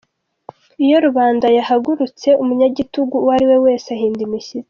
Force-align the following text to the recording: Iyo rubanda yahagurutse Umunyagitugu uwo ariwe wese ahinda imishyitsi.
Iyo 0.85 0.97
rubanda 1.05 1.47
yahagurutse 1.57 2.27
Umunyagitugu 2.41 3.15
uwo 3.19 3.31
ariwe 3.35 3.57
wese 3.65 3.87
ahinda 3.95 4.21
imishyitsi. 4.27 4.59